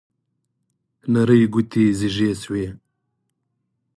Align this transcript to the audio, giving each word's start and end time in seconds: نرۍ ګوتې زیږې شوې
نرۍ 1.13 1.41
ګوتې 1.53 1.83
زیږې 1.99 2.31
شوې 2.41 2.65